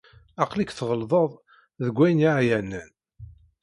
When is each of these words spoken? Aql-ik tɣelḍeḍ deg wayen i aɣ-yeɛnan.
Aql-ik 0.43 0.71
tɣelḍeḍ 0.73 1.31
deg 1.85 1.95
wayen 1.97 2.19
i 2.25 2.27
aɣ-yeɛnan. 2.31 2.89